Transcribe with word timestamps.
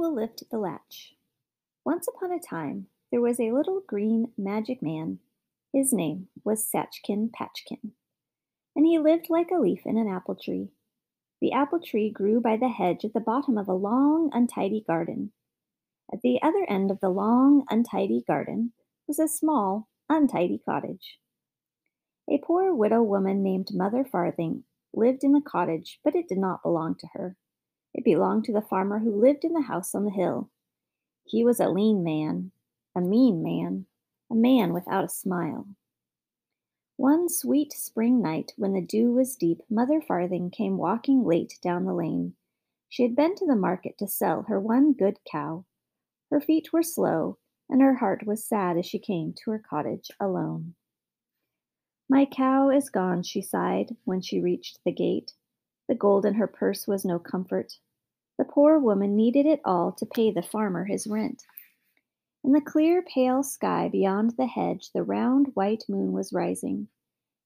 will 0.00 0.14
lift 0.14 0.42
the 0.50 0.56
latch? 0.56 1.12
Once 1.84 2.08
upon 2.08 2.32
a 2.32 2.40
time, 2.40 2.86
there 3.10 3.20
was 3.20 3.38
a 3.38 3.52
little 3.52 3.82
green 3.86 4.32
magic 4.38 4.80
man. 4.80 5.18
His 5.74 5.92
name 5.92 6.28
was 6.42 6.66
Satchkin 6.66 7.30
Patchkin, 7.30 7.92
and 8.74 8.86
he 8.86 8.98
lived 8.98 9.26
like 9.28 9.50
a 9.50 9.58
leaf 9.58 9.80
in 9.84 9.98
an 9.98 10.08
apple 10.08 10.36
tree. 10.36 10.70
The 11.42 11.52
apple 11.52 11.80
tree 11.80 12.10
grew 12.10 12.40
by 12.40 12.56
the 12.56 12.70
hedge 12.70 13.04
at 13.04 13.12
the 13.12 13.20
bottom 13.20 13.58
of 13.58 13.68
a 13.68 13.74
long, 13.74 14.30
untidy 14.32 14.82
garden. 14.86 15.32
At 16.10 16.22
the 16.22 16.40
other 16.42 16.64
end 16.66 16.90
of 16.90 17.00
the 17.00 17.10
long, 17.10 17.66
untidy 17.68 18.24
garden 18.26 18.72
was 19.06 19.18
a 19.18 19.28
small, 19.28 19.86
untidy 20.08 20.62
cottage. 20.64 21.18
A 22.26 22.38
poor 22.38 22.74
widow 22.74 23.02
woman 23.02 23.42
named 23.42 23.68
Mother 23.74 24.06
Farthing 24.10 24.64
lived 24.94 25.24
in 25.24 25.32
the 25.32 25.42
cottage, 25.42 26.00
but 26.02 26.14
it 26.14 26.26
did 26.26 26.38
not 26.38 26.62
belong 26.62 26.94
to 27.00 27.08
her. 27.12 27.36
It 28.00 28.04
belonged 28.04 28.44
to 28.44 28.52
the 28.54 28.62
farmer 28.62 29.00
who 29.00 29.20
lived 29.20 29.44
in 29.44 29.52
the 29.52 29.60
house 29.60 29.94
on 29.94 30.06
the 30.06 30.10
hill. 30.10 30.48
He 31.26 31.44
was 31.44 31.60
a 31.60 31.68
lean 31.68 32.02
man, 32.02 32.50
a 32.96 33.00
mean 33.02 33.42
man, 33.42 33.84
a 34.30 34.34
man 34.34 34.72
without 34.72 35.04
a 35.04 35.08
smile. 35.10 35.66
One 36.96 37.28
sweet 37.28 37.74
spring 37.74 38.22
night, 38.22 38.54
when 38.56 38.72
the 38.72 38.80
dew 38.80 39.12
was 39.12 39.36
deep, 39.36 39.60
Mother 39.68 40.00
Farthing 40.00 40.48
came 40.48 40.78
walking 40.78 41.26
late 41.26 41.58
down 41.62 41.84
the 41.84 41.92
lane. 41.92 42.36
She 42.88 43.02
had 43.02 43.14
been 43.14 43.34
to 43.34 43.44
the 43.44 43.54
market 43.54 43.98
to 43.98 44.08
sell 44.08 44.44
her 44.48 44.58
one 44.58 44.94
good 44.94 45.18
cow. 45.30 45.66
Her 46.30 46.40
feet 46.40 46.72
were 46.72 46.82
slow, 46.82 47.36
and 47.68 47.82
her 47.82 47.96
heart 47.96 48.26
was 48.26 48.42
sad 48.42 48.78
as 48.78 48.86
she 48.86 48.98
came 48.98 49.34
to 49.44 49.50
her 49.50 49.58
cottage 49.58 50.10
alone. 50.18 50.74
My 52.08 52.24
cow 52.24 52.70
is 52.70 52.88
gone, 52.88 53.24
she 53.24 53.42
sighed 53.42 53.94
when 54.04 54.22
she 54.22 54.40
reached 54.40 54.78
the 54.86 54.90
gate. 54.90 55.34
The 55.86 55.94
gold 55.94 56.24
in 56.24 56.32
her 56.32 56.46
purse 56.46 56.86
was 56.86 57.04
no 57.04 57.18
comfort. 57.18 57.74
The 58.40 58.46
poor 58.46 58.78
woman 58.78 59.16
needed 59.16 59.44
it 59.44 59.60
all 59.66 59.92
to 59.92 60.06
pay 60.06 60.30
the 60.30 60.40
farmer 60.40 60.86
his 60.86 61.06
rent. 61.06 61.44
In 62.42 62.52
the 62.52 62.62
clear, 62.62 63.02
pale 63.02 63.42
sky 63.42 63.90
beyond 63.90 64.30
the 64.30 64.46
hedge, 64.46 64.92
the 64.92 65.02
round 65.02 65.48
white 65.52 65.84
moon 65.90 66.12
was 66.12 66.32
rising. 66.32 66.88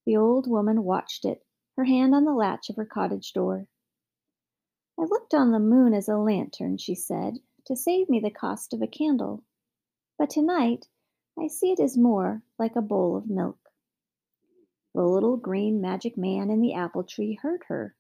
The 0.07 0.17
old 0.17 0.47
woman 0.47 0.85
watched 0.85 1.25
it, 1.25 1.45
her 1.77 1.83
hand 1.83 2.15
on 2.15 2.25
the 2.25 2.33
latch 2.33 2.71
of 2.71 2.77
her 2.77 2.87
cottage 2.87 3.33
door. 3.33 3.67
I 4.97 5.03
looked 5.03 5.35
on 5.35 5.51
the 5.51 5.59
moon 5.59 5.95
as 5.95 6.09
a 6.09 6.17
lantern, 6.17 6.79
she 6.79 6.95
said, 6.95 7.41
to 7.65 7.75
save 7.75 8.09
me 8.09 8.21
the 8.21 8.31
cost 8.31 8.73
of 8.73 8.81
a 8.81 8.87
candle. 8.87 9.43
But 10.17 10.31
tonight 10.31 10.87
I 11.37 11.49
see 11.49 11.73
it 11.73 11.81
as 11.81 11.99
more 11.99 12.45
like 12.57 12.77
a 12.77 12.81
bowl 12.81 13.17
of 13.17 13.29
milk. 13.29 13.59
The 14.95 15.03
little 15.03 15.39
green 15.39 15.81
magic 15.81 16.17
man 16.17 16.51
in 16.51 16.61
the 16.61 16.75
apple 16.75 17.03
tree 17.03 17.35
heard 17.43 17.65
her. 17.67 17.97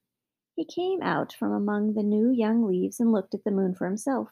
He 0.55 0.64
came 0.64 1.02
out 1.02 1.33
from 1.33 1.52
among 1.52 1.94
the 1.94 2.02
new 2.02 2.30
young 2.30 2.64
leaves 2.64 3.00
and 3.00 3.10
looked 3.10 3.34
at 3.34 3.42
the 3.44 3.50
moon 3.50 3.74
for 3.74 3.86
himself. 3.86 4.28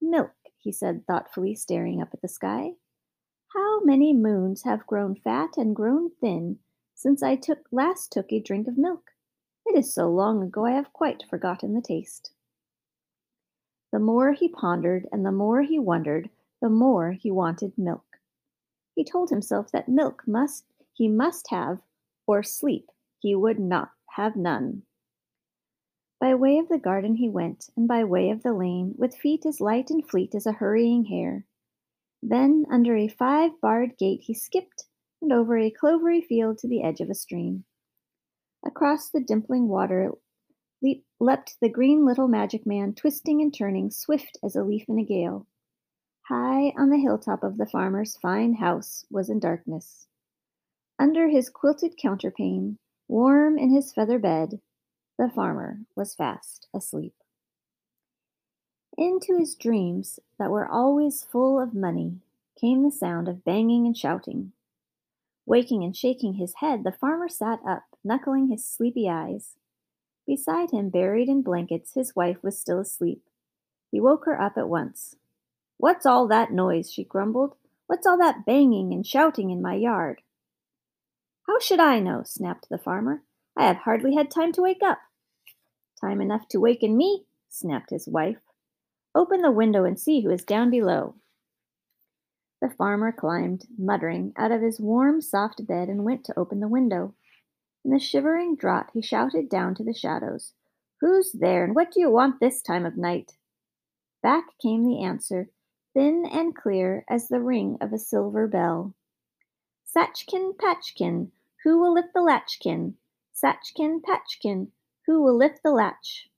Milk, 0.00 0.34
he 0.58 0.70
said 0.72 1.06
thoughtfully, 1.06 1.54
staring 1.54 2.02
up 2.02 2.10
at 2.12 2.20
the 2.20 2.28
sky. 2.28 2.74
How 3.54 3.80
many 3.80 4.12
moons 4.12 4.64
have 4.64 4.86
grown 4.86 5.14
fat 5.14 5.56
and 5.56 5.74
grown 5.74 6.10
thin 6.20 6.58
since 6.94 7.22
I 7.22 7.36
took 7.36 7.60
last 7.72 8.12
took 8.12 8.30
a 8.30 8.40
drink 8.40 8.68
of 8.68 8.76
milk? 8.76 9.12
It 9.64 9.78
is 9.78 9.94
so 9.94 10.10
long 10.10 10.42
ago 10.42 10.66
I 10.66 10.72
have 10.72 10.92
quite 10.92 11.24
forgotten 11.30 11.72
the 11.72 11.80
taste. 11.80 12.32
The 13.90 13.98
more 13.98 14.32
he 14.32 14.48
pondered 14.48 15.06
and 15.10 15.24
the 15.24 15.32
more 15.32 15.62
he 15.62 15.78
wondered, 15.78 16.28
the 16.60 16.68
more 16.68 17.12
he 17.12 17.30
wanted 17.30 17.78
milk. 17.78 18.18
He 18.94 19.04
told 19.04 19.30
himself 19.30 19.70
that 19.72 19.88
milk 19.88 20.24
must 20.26 20.66
he 20.92 21.08
must 21.08 21.48
have, 21.50 21.80
or 22.26 22.42
sleep 22.42 22.90
he 23.18 23.34
would 23.34 23.58
not 23.58 23.90
have 24.16 24.36
none. 24.36 24.82
By 26.20 26.34
way 26.34 26.58
of 26.58 26.68
the 26.68 26.78
garden 26.78 27.16
he 27.16 27.28
went, 27.28 27.68
and 27.76 27.88
by 27.88 28.04
way 28.04 28.30
of 28.30 28.42
the 28.42 28.52
lane, 28.52 28.94
with 28.96 29.16
feet 29.16 29.44
as 29.44 29.60
light 29.60 29.90
and 29.90 30.08
fleet 30.08 30.34
as 30.34 30.46
a 30.46 30.52
hurrying 30.52 31.04
hare. 31.06 31.46
Then 32.22 32.64
under 32.70 32.96
a 32.96 33.08
five 33.08 33.60
barred 33.60 33.98
gate 33.98 34.22
he 34.22 34.34
skipped, 34.34 34.86
and 35.20 35.32
over 35.32 35.58
a 35.58 35.70
clovery 35.70 36.24
field 36.24 36.58
to 36.58 36.68
the 36.68 36.82
edge 36.82 37.00
of 37.00 37.10
a 37.10 37.14
stream. 37.14 37.64
Across 38.64 39.10
the 39.10 39.20
dimpling 39.20 39.68
water 39.68 40.12
leap, 40.80 41.04
leapt 41.18 41.56
the 41.60 41.68
green 41.68 42.04
little 42.04 42.28
magic 42.28 42.64
man, 42.64 42.94
twisting 42.94 43.42
and 43.42 43.52
turning, 43.52 43.90
swift 43.90 44.38
as 44.44 44.54
a 44.54 44.62
leaf 44.62 44.84
in 44.88 44.98
a 44.98 45.04
gale. 45.04 45.46
High 46.28 46.72
on 46.78 46.90
the 46.90 46.98
hilltop 46.98 47.42
of 47.42 47.56
the 47.56 47.66
farmer's 47.66 48.16
fine 48.16 48.54
house 48.54 49.04
was 49.10 49.28
in 49.28 49.40
darkness. 49.40 50.06
Under 50.98 51.28
his 51.28 51.50
quilted 51.50 51.98
counterpane, 52.02 52.78
warm 53.08 53.58
in 53.58 53.70
his 53.70 53.92
feather 53.92 54.18
bed, 54.18 54.60
the 55.18 55.28
farmer 55.28 55.80
was 55.94 56.14
fast 56.14 56.68
asleep. 56.74 57.14
Into 58.96 59.36
his 59.38 59.54
dreams, 59.54 60.20
that 60.38 60.50
were 60.50 60.66
always 60.66 61.24
full 61.24 61.60
of 61.60 61.74
money, 61.74 62.20
came 62.60 62.82
the 62.82 62.90
sound 62.90 63.28
of 63.28 63.44
banging 63.44 63.86
and 63.86 63.96
shouting. 63.96 64.52
Waking 65.46 65.82
and 65.84 65.96
shaking 65.96 66.34
his 66.34 66.54
head, 66.56 66.84
the 66.84 66.92
farmer 66.92 67.28
sat 67.28 67.60
up, 67.66 67.84
knuckling 68.02 68.48
his 68.48 68.64
sleepy 68.64 69.08
eyes. 69.08 69.54
Beside 70.26 70.70
him, 70.70 70.88
buried 70.88 71.28
in 71.28 71.42
blankets, 71.42 71.94
his 71.94 72.16
wife 72.16 72.38
was 72.42 72.58
still 72.58 72.80
asleep. 72.80 73.22
He 73.90 74.00
woke 74.00 74.24
her 74.24 74.40
up 74.40 74.56
at 74.56 74.68
once. 74.68 75.16
What's 75.76 76.06
all 76.06 76.26
that 76.28 76.52
noise? 76.52 76.90
she 76.90 77.04
grumbled. 77.04 77.56
What's 77.86 78.06
all 78.06 78.16
that 78.18 78.46
banging 78.46 78.92
and 78.92 79.06
shouting 79.06 79.50
in 79.50 79.60
my 79.60 79.74
yard? 79.74 80.22
How 81.46 81.58
should 81.58 81.80
I 81.80 82.00
know? 82.00 82.22
snapped 82.24 82.68
the 82.68 82.78
farmer. 82.78 83.22
I 83.56 83.66
have 83.66 83.78
hardly 83.78 84.14
had 84.14 84.30
time 84.30 84.52
to 84.52 84.62
wake 84.62 84.82
up. 84.82 84.98
Time 86.00 86.20
enough 86.20 86.48
to 86.48 86.60
waken 86.60 86.96
me, 86.96 87.24
snapped 87.48 87.90
his 87.90 88.08
wife. 88.08 88.40
Open 89.14 89.42
the 89.42 89.50
window 89.50 89.84
and 89.84 89.98
see 89.98 90.22
who 90.22 90.30
is 90.30 90.44
down 90.44 90.70
below. 90.70 91.14
The 92.60 92.70
farmer 92.70 93.12
climbed, 93.12 93.66
muttering, 93.76 94.32
out 94.36 94.50
of 94.50 94.62
his 94.62 94.80
warm, 94.80 95.20
soft 95.20 95.66
bed 95.66 95.88
and 95.88 96.04
went 96.04 96.24
to 96.24 96.38
open 96.38 96.60
the 96.60 96.68
window. 96.68 97.14
In 97.84 97.90
the 97.90 97.98
shivering 97.98 98.56
draught, 98.56 98.90
he 98.94 99.02
shouted 99.02 99.48
down 99.48 99.74
to 99.74 99.84
the 99.84 99.92
shadows, 99.92 100.54
Who's 101.00 101.32
there, 101.32 101.62
and 101.64 101.74
what 101.74 101.90
do 101.90 102.00
you 102.00 102.10
want 102.10 102.40
this 102.40 102.62
time 102.62 102.86
of 102.86 102.96
night? 102.96 103.36
Back 104.22 104.44
came 104.62 104.86
the 104.86 105.04
answer, 105.04 105.50
thin 105.92 106.24
and 106.24 106.56
clear 106.56 107.04
as 107.08 107.28
the 107.28 107.40
ring 107.40 107.76
of 107.82 107.92
a 107.92 107.98
silver 107.98 108.48
bell. 108.48 108.94
Satchkin, 109.94 110.58
Patchkin, 110.58 111.30
who 111.62 111.78
will 111.78 111.94
lift 111.94 112.14
the 112.14 112.20
latchkin? 112.20 112.96
Satchkin, 113.32 114.02
Patchkin, 114.02 114.72
who 115.06 115.22
will 115.22 115.36
lift 115.36 115.62
the 115.62 115.70
latch? 115.70 116.28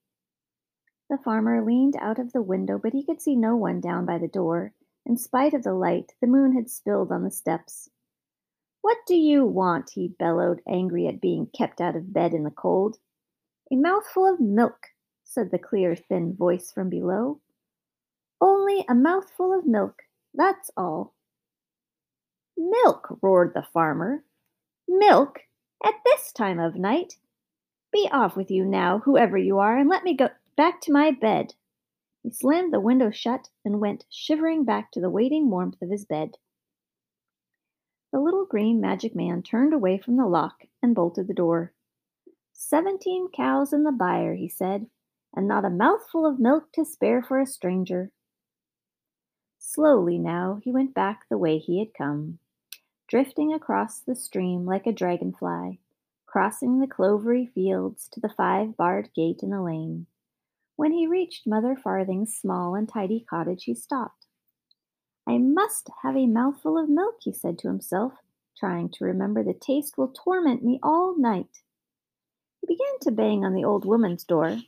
The 1.09 1.17
farmer 1.17 1.65
leaned 1.65 1.97
out 1.99 2.19
of 2.19 2.33
the 2.33 2.43
window, 2.43 2.79
but 2.79 2.93
he 2.93 3.03
could 3.03 3.23
see 3.23 3.35
no 3.35 3.57
one 3.57 3.81
down 3.81 4.05
by 4.05 4.19
the 4.19 4.29
door. 4.29 4.75
In 5.07 5.17
spite 5.17 5.55
of 5.55 5.63
the 5.63 5.73
light, 5.73 6.13
the 6.21 6.27
moon 6.27 6.53
had 6.53 6.69
spilled 6.69 7.11
on 7.11 7.25
the 7.25 7.31
steps. 7.31 7.89
What 8.83 8.99
do 9.07 9.17
you 9.17 9.47
want? 9.47 9.91
he 9.95 10.09
bellowed, 10.09 10.61
angry 10.69 11.07
at 11.07 11.23
being 11.23 11.47
kept 11.47 11.81
out 11.81 11.97
of 11.97 12.13
bed 12.13 12.35
in 12.35 12.45
the 12.45 12.51
cold. 12.51 12.99
A 13.73 13.77
mouthful 13.77 14.27
of 14.27 14.39
milk, 14.39 14.89
said 15.25 15.51
the 15.51 15.59
clear, 15.59 15.97
thin 15.97 16.35
voice 16.35 16.71
from 16.71 16.91
below. 16.91 17.41
Only 18.39 18.85
a 18.87 18.95
mouthful 18.95 19.59
of 19.59 19.65
milk, 19.65 20.03
that's 20.35 20.71
all. 20.77 21.16
Milk, 22.59 23.19
roared 23.21 23.53
the 23.55 23.67
farmer. 23.73 24.25
Milk? 24.89 25.41
At 25.85 25.95
this 26.05 26.33
time 26.33 26.59
of 26.59 26.77
night? 26.77 27.19
Be 27.93 28.09
off 28.11 28.37
with 28.37 28.51
you 28.51 28.65
now, 28.65 29.01
whoever 29.01 29.37
you 29.37 29.59
are, 29.59 29.77
and 29.77 29.89
let 29.89 30.05
me 30.05 30.17
go 30.17 30.31
back 30.57 30.81
to 30.83 30.93
my 30.93 31.11
bed. 31.11 31.55
He 32.23 32.31
slammed 32.31 32.73
the 32.73 32.81
window 32.81 33.11
shut 33.11 33.49
and 33.65 33.81
went 33.81 34.07
shivering 34.11 34.65
back 34.65 34.91
to 34.93 35.01
the 35.01 35.11
waiting 35.11 35.51
warmth 35.51 35.81
of 35.83 35.91
his 35.91 36.05
bed. 36.05 36.39
The 38.13 38.21
little 38.21 38.47
green 38.47 38.81
magic 38.81 39.15
man 39.15 39.43
turned 39.43 39.75
away 39.75 39.99
from 39.99 40.17
the 40.17 40.27
lock 40.27 40.63
and 40.83 40.95
bolted 40.95 41.29
the 41.29 41.35
door. 41.35 41.73
Seventeen 42.53 43.29
cows 43.35 43.73
in 43.73 43.85
the 43.85 43.93
byre, 43.93 44.35
he 44.35 44.49
said, 44.49 44.87
and 45.35 45.47
not 45.47 45.65
a 45.65 45.71
mouthful 45.71 46.25
of 46.25 46.41
milk 46.41 46.73
to 46.73 46.85
spare 46.85 47.23
for 47.23 47.39
a 47.39 47.47
stranger. 47.47 48.11
Slowly 49.59 50.19
now 50.19 50.61
he 50.63 50.73
went 50.73 50.95
back 50.95 51.25
the 51.29 51.37
way 51.37 51.59
he 51.59 51.79
had 51.79 51.93
come 51.93 52.39
drifting 53.09 53.53
across 53.53 54.01
the 54.01 54.17
stream 54.17 54.67
like 54.67 54.87
a 54.87 54.93
dragonfly, 54.93 55.81
crossing 56.27 56.81
the 56.81 56.87
clovery 56.87 57.51
fields 57.53 58.09
to 58.13 58.21
the 58.21 58.29
five 58.29 58.77
barred 58.77 59.09
gate 59.15 59.41
in 59.43 59.51
the 59.51 59.63
lane. 59.63 60.07
When 60.77 60.93
he 60.93 61.07
reached 61.07 61.47
Mother 61.47 61.77
Farthing's 61.77 62.35
small 62.35 62.75
and 62.75 62.89
tidy 62.89 63.25
cottage, 63.29 63.65
he 63.65 63.75
stopped. 63.75 64.27
I 65.27 65.39
must 65.39 65.91
have 66.03 66.17
a 66.17 66.27
mouthful 66.27 66.79
of 66.79 66.89
milk, 66.89 67.17
he 67.21 67.33
said 67.33 67.59
to 67.59 67.69
himself, 67.69 68.13
trying 68.57 68.91
to 68.91 69.05
remember 69.05 69.43
the 69.43 69.55
taste 69.55 69.97
will 69.97 70.09
torment 70.09 70.63
me 70.63 70.79
all 70.83 71.17
night. 71.19 71.63
He 72.61 72.67
began 72.67 72.99
to 73.03 73.11
bang 73.11 73.45
on 73.45 73.55
the 73.55 73.65
old 73.65 73.85
woman's 73.85 74.25
door. 74.25 74.59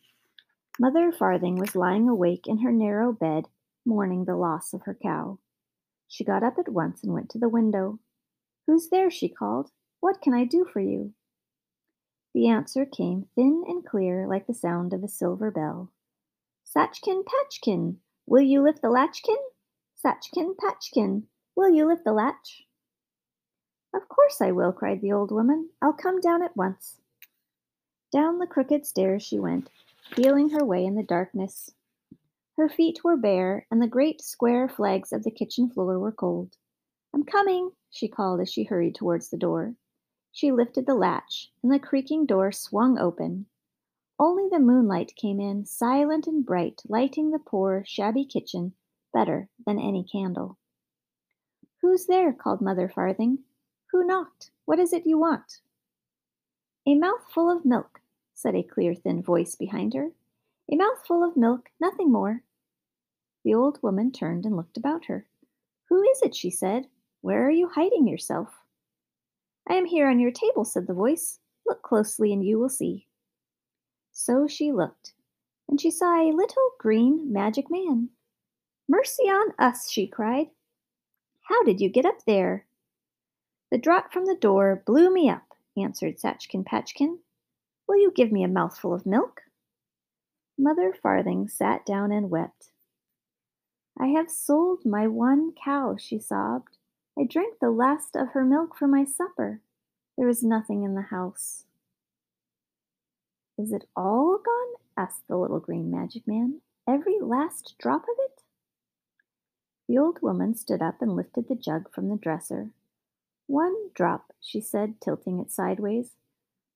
Mother 0.79 1.12
Farthing 1.12 1.56
was 1.56 1.75
lying 1.75 2.08
awake 2.08 2.46
in 2.46 2.58
her 2.58 2.73
narrow 2.73 3.12
bed, 3.12 3.46
mourning 3.84 4.25
the 4.25 4.37
loss 4.37 4.73
of 4.73 4.82
her 4.82 4.96
cow. 5.00 5.38
She 6.06 6.25
got 6.25 6.43
up 6.43 6.58
at 6.58 6.69
once 6.69 7.02
and 7.02 7.12
went 7.12 7.31
to 7.31 7.38
the 7.38 7.49
window. 7.49 7.99
Who's 8.69 8.91
there? 8.91 9.11
she 9.11 9.31
called. 9.31 9.70
What 10.00 10.20
can 10.20 10.35
I 10.35 10.44
do 10.44 10.67
for 10.70 10.81
you? 10.81 11.15
The 12.35 12.49
answer 12.49 12.85
came 12.85 13.26
thin 13.35 13.65
and 13.67 13.82
clear 13.82 14.26
like 14.29 14.47
the 14.47 14.53
sound 14.53 14.93
of 14.93 15.03
a 15.03 15.09
silver 15.09 15.50
bell. 15.50 15.91
Satchkin 16.67 17.23
Patchkin, 17.25 17.97
will 18.26 18.43
you 18.43 18.62
lift 18.62 18.82
the 18.82 18.91
latchkin? 18.91 19.38
Satchkin 19.97 20.55
Patchkin, 20.59 21.29
will 21.56 21.70
you 21.70 21.87
lift 21.87 22.05
the 22.05 22.12
latch? 22.12 22.67
Of 23.94 24.06
course 24.06 24.43
I 24.43 24.53
will, 24.53 24.73
cried 24.73 25.00
the 25.00 25.12
old 25.12 25.32
woman. 25.32 25.70
I'll 25.81 25.94
come 25.94 26.20
down 26.20 26.43
at 26.43 26.55
once. 26.55 27.00
Down 28.12 28.38
the 28.38 28.47
crooked 28.47 28.85
stairs 28.85 29.23
she 29.23 29.38
went, 29.38 29.70
feeling 30.15 30.50
her 30.50 30.65
way 30.65 30.85
in 30.85 30.94
the 30.94 31.03
darkness. 31.03 31.73
Her 32.59 32.69
feet 32.69 33.03
were 33.03 33.17
bare, 33.17 33.67
and 33.70 33.81
the 33.81 33.87
great 33.87 34.20
square 34.20 34.69
flags 34.69 35.11
of 35.11 35.25
the 35.25 35.31
kitchen 35.31 35.70
floor 35.70 35.99
were 35.99 36.12
cold. 36.12 36.59
I'm 37.14 37.25
coming, 37.25 37.70
she 37.90 38.08
called 38.08 38.40
as 38.40 38.50
she 38.50 38.64
hurried 38.64 38.94
towards 38.94 39.31
the 39.31 39.37
door. 39.37 39.75
She 40.32 40.52
lifted 40.52 40.87
the 40.87 40.94
latch, 40.94 41.50
and 41.62 41.72
the 41.72 41.78
creaking 41.78 42.26
door 42.26 42.52
swung 42.52 42.99
open. 42.99 43.46
Only 44.19 44.49
the 44.49 44.58
moonlight 44.58 45.14
came 45.16 45.40
in, 45.40 45.64
silent 45.64 46.26
and 46.26 46.44
bright, 46.44 46.82
lighting 46.88 47.31
the 47.31 47.38
poor, 47.38 47.84
shabby 47.87 48.25
kitchen 48.25 48.75
better 49.12 49.49
than 49.64 49.78
any 49.78 50.05
candle. 50.05 50.58
Who's 51.81 52.06
there? 52.06 52.32
called 52.32 52.60
Mother 52.60 52.88
Farthing. 52.88 53.38
Who 53.90 54.05
knocked? 54.05 54.50
What 54.64 54.78
is 54.78 54.93
it 54.93 55.06
you 55.06 55.19
want? 55.19 55.60
A 56.87 56.94
mouthful 56.94 57.50
of 57.50 57.64
milk, 57.64 58.00
said 58.34 58.55
a 58.55 58.62
clear, 58.62 58.94
thin 58.94 59.22
voice 59.22 59.55
behind 59.55 59.94
her. 59.94 60.10
A 60.70 60.76
mouthful 60.76 61.22
of 61.22 61.37
milk, 61.37 61.70
nothing 61.81 62.12
more. 62.12 62.43
The 63.44 63.55
old 63.55 63.82
woman 63.82 64.12
turned 64.12 64.44
and 64.44 64.56
looked 64.56 64.76
about 64.76 65.06
her. 65.06 65.26
Who 65.88 66.02
is 66.02 66.20
it? 66.22 66.34
she 66.34 66.50
said. 66.50 66.88
Where 67.20 67.47
are 67.47 67.50
you 67.50 67.69
hiding 67.69 68.06
yourself? 68.06 68.49
I 69.69 69.75
am 69.75 69.85
here 69.85 70.09
on 70.09 70.20
your 70.20 70.31
table, 70.31 70.65
said 70.65 70.87
the 70.87 70.94
voice. 70.94 71.41
Look 71.67 71.82
closely 71.82 72.32
and 72.32 72.44
you 72.44 72.59
will 72.59 72.69
see. 72.69 73.06
So 74.12 74.47
she 74.47 74.73
looked, 74.73 75.12
and 75.69 75.81
she 75.81 75.91
saw 75.91 76.20
a 76.20 76.32
little 76.32 76.70
green 76.79 77.32
magic 77.32 77.70
man. 77.70 78.09
Mercy 78.88 79.25
on 79.25 79.53
us, 79.59 79.91
she 79.91 80.06
cried. 80.06 80.49
How 81.43 81.62
did 81.62 81.81
you 81.81 81.88
get 81.88 82.06
up 82.06 82.25
there? 82.26 82.67
The 83.70 83.79
draught 83.79 84.12
from 84.12 84.25
the 84.25 84.35
door 84.35 84.82
blew 84.87 85.12
me 85.12 85.29
up, 85.29 85.55
answered 85.76 86.19
Satchkin 86.19 86.65
Patchkin. 86.65 87.19
Will 87.87 87.99
you 87.99 88.11
give 88.15 88.32
me 88.32 88.43
a 88.43 88.49
mouthful 88.49 88.94
of 88.94 89.05
milk? 89.05 89.43
Mother 90.59 90.94
Farthing 91.03 91.49
sat 91.49 91.85
down 91.85 92.11
and 92.11 92.31
wept. 92.31 92.70
I 94.00 94.06
have 94.09 94.31
sold 94.31 94.87
my 94.87 95.06
one 95.06 95.53
cow, 95.53 95.97
she 95.99 96.19
sobbed. 96.19 96.78
I 97.19 97.25
drank 97.25 97.59
the 97.59 97.70
last 97.70 98.15
of 98.15 98.29
her 98.29 98.44
milk 98.44 98.76
for 98.76 98.87
my 98.87 99.05
supper. 99.05 99.61
There 100.17 100.29
is 100.29 100.44
nothing 100.44 100.85
in 100.85 100.94
the 100.94 101.03
house. 101.03 101.65
Is 103.59 103.73
it 103.73 103.88
all 103.97 104.38
gone? 104.38 104.75
asked 104.97 105.26
the 105.26 105.37
little 105.37 105.59
green 105.59 105.91
magic 105.91 106.29
man. 106.29 106.61
Every 106.87 107.19
last 107.20 107.75
drop 107.81 108.03
of 108.03 108.17
it? 108.19 108.43
The 109.88 109.99
old 109.99 110.23
woman 110.23 110.55
stood 110.55 110.81
up 110.81 111.03
and 111.03 111.17
lifted 111.17 111.49
the 111.49 111.56
jug 111.56 111.93
from 111.93 112.09
the 112.09 112.17
dresser. 112.17 112.70
One 113.49 113.75
drop, 113.94 114.32
she 114.41 114.61
said, 114.61 115.00
tilting 115.00 115.41
it 115.41 115.50
sideways. 115.50 116.12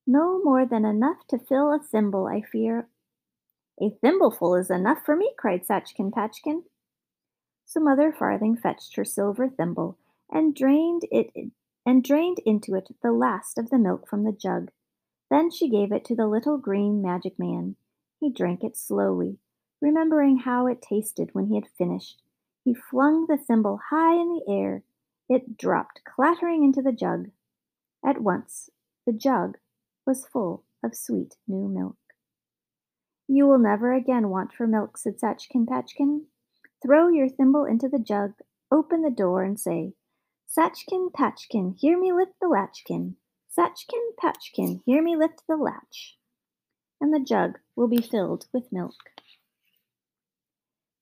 No 0.08 0.42
more 0.42 0.66
than 0.66 0.84
enough 0.84 1.24
to 1.28 1.38
fill 1.38 1.72
a 1.72 1.78
thimble, 1.78 2.26
I 2.26 2.40
fear. 2.40 2.88
A 3.80 3.90
thimbleful 3.90 4.56
is 4.56 4.70
enough 4.70 5.04
for 5.04 5.14
me, 5.14 5.32
cried 5.36 5.64
Satchkin 5.64 6.10
Patchkin. 6.10 6.64
So 7.64 7.78
Mother 7.78 8.10
Farthing 8.10 8.56
fetched 8.56 8.96
her 8.96 9.04
silver 9.04 9.48
thimble 9.48 9.98
and 10.32 10.54
drained 10.54 11.02
it 11.10 11.30
and 11.84 12.02
drained 12.02 12.38
into 12.46 12.74
it 12.74 12.88
the 13.02 13.12
last 13.12 13.58
of 13.58 13.70
the 13.70 13.78
milk 13.78 14.08
from 14.08 14.24
the 14.24 14.32
jug. 14.32 14.70
Then 15.30 15.50
she 15.50 15.68
gave 15.68 15.92
it 15.92 16.04
to 16.06 16.16
the 16.16 16.26
little 16.26 16.58
green 16.58 17.02
magic 17.02 17.38
man. 17.38 17.76
He 18.18 18.30
drank 18.30 18.64
it 18.64 18.76
slowly, 18.76 19.38
remembering 19.80 20.38
how 20.38 20.66
it 20.66 20.82
tasted 20.82 21.30
when 21.32 21.46
he 21.46 21.56
had 21.56 21.68
finished. 21.76 22.22
He 22.64 22.74
flung 22.74 23.26
the 23.26 23.36
thimble 23.36 23.80
high 23.90 24.14
in 24.14 24.28
the 24.28 24.44
air. 24.48 24.84
It 25.28 25.56
dropped 25.56 26.02
clattering 26.04 26.64
into 26.64 26.82
the 26.82 26.92
jug. 26.92 27.30
At 28.04 28.22
once 28.22 28.70
the 29.06 29.12
jug 29.12 29.58
was 30.06 30.26
full 30.26 30.64
of 30.82 30.94
sweet 30.94 31.36
new 31.46 31.68
milk. 31.68 31.96
You 33.28 33.46
will 33.46 33.58
never 33.58 33.92
again 33.92 34.28
want 34.30 34.52
for 34.52 34.66
milk, 34.66 34.98
said 34.98 35.18
Satchkin 35.18 35.66
Patchkin. 35.66 36.26
Throw 36.82 37.08
your 37.08 37.28
thimble 37.28 37.64
into 37.64 37.88
the 37.88 37.98
jug, 37.98 38.34
open 38.70 39.02
the 39.02 39.10
door, 39.10 39.42
and 39.42 39.58
say, 39.58 39.94
Satchkin 40.54 41.10
Patchkin, 41.14 41.76
hear 41.78 41.98
me 41.98 42.12
lift 42.12 42.32
the 42.38 42.46
latchkin. 42.46 43.16
Satchkin 43.48 44.10
Patchkin, 44.20 44.82
hear 44.84 45.02
me 45.02 45.16
lift 45.16 45.44
the 45.48 45.56
latch. 45.56 46.18
And 47.00 47.14
the 47.14 47.24
jug 47.26 47.58
will 47.74 47.88
be 47.88 48.02
filled 48.02 48.48
with 48.52 48.70
milk. 48.70 49.12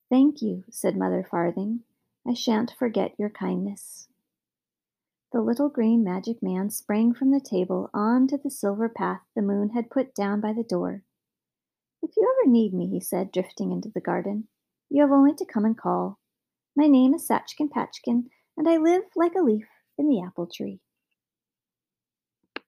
Thank 0.08 0.40
you, 0.40 0.62
said 0.70 0.96
Mother 0.96 1.26
Farthing. 1.28 1.80
I 2.24 2.32
shan't 2.32 2.76
forget 2.78 3.18
your 3.18 3.28
kindness. 3.28 4.06
The 5.32 5.40
little 5.40 5.68
green 5.68 6.04
magic 6.04 6.40
man 6.40 6.70
sprang 6.70 7.12
from 7.12 7.32
the 7.32 7.40
table 7.40 7.90
on 7.92 8.28
to 8.28 8.38
the 8.38 8.50
silver 8.50 8.88
path 8.88 9.22
the 9.34 9.42
moon 9.42 9.70
had 9.70 9.90
put 9.90 10.14
down 10.14 10.40
by 10.40 10.52
the 10.52 10.62
door. 10.62 11.02
If 12.04 12.12
you 12.16 12.22
ever 12.22 12.48
need 12.48 12.72
me, 12.72 12.86
he 12.86 13.00
said, 13.00 13.32
drifting 13.32 13.72
into 13.72 13.90
the 13.92 14.00
garden, 14.00 14.46
you 14.88 15.02
have 15.02 15.10
only 15.10 15.34
to 15.34 15.44
come 15.44 15.64
and 15.64 15.76
call. 15.76 16.20
My 16.76 16.86
name 16.86 17.14
is 17.14 17.26
Satchkin 17.26 17.68
Patchkin, 17.68 18.30
and 18.60 18.68
I 18.68 18.76
live 18.76 19.04
like 19.16 19.32
a 19.36 19.42
leaf 19.42 19.64
in 19.96 20.06
the 20.06 20.22
apple 20.22 20.46
tree. 20.46 20.80